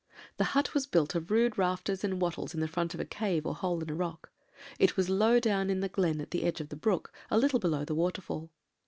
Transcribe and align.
The 0.37 0.45
hut 0.57 0.73
was 0.73 0.87
built 0.87 1.13
of 1.13 1.29
rude 1.29 1.59
rafters 1.59 2.03
and 2.03 2.19
wattles 2.19 2.55
in 2.55 2.59
the 2.59 2.67
front 2.67 2.95
of 2.95 2.99
a 2.99 3.05
cave 3.05 3.45
or 3.45 3.53
hole 3.53 3.83
in 3.83 3.89
a 3.91 3.93
rock; 3.93 4.31
it 4.79 4.97
was 4.97 5.05
down 5.05 5.19
low 5.67 5.71
in 5.71 5.79
the 5.81 5.89
glen 5.89 6.19
at 6.19 6.31
the 6.31 6.41
edge 6.43 6.59
of 6.59 6.69
the 6.69 6.75
brook, 6.75 7.13
a 7.29 7.37
little 7.37 7.59
below 7.59 7.85
the 7.85 7.93
waterfall. 7.93 8.49